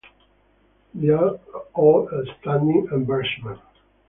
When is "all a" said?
1.75-2.23